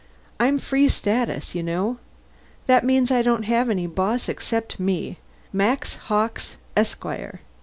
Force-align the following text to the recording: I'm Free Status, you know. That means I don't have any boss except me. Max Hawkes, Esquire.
I'm 0.39 0.57
Free 0.57 0.89
Status, 0.89 1.53
you 1.53 1.61
know. 1.61 1.99
That 2.65 2.83
means 2.83 3.11
I 3.11 3.21
don't 3.21 3.43
have 3.43 3.69
any 3.69 3.85
boss 3.85 4.29
except 4.29 4.79
me. 4.79 5.19
Max 5.53 5.93
Hawkes, 6.07 6.55
Esquire. 6.75 7.41